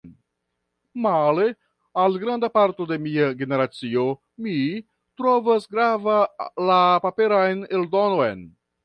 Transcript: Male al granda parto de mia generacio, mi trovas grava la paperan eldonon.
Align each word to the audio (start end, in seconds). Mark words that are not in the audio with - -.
Male 1.05 1.43
al 2.03 2.15
granda 2.23 2.47
parto 2.55 2.87
de 2.91 2.97
mia 3.03 3.27
generacio, 3.41 4.05
mi 4.47 4.55
trovas 5.23 5.69
grava 5.77 6.17
la 6.71 6.79
paperan 7.05 7.63
eldonon. 7.79 8.43